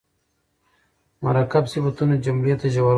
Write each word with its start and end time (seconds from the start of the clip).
مرکب 1.23 1.63
صفتونه 1.71 2.15
جملې 2.25 2.55
ته 2.59 2.67
ژوروالی 2.73 2.79
ورکوي. 2.83 2.89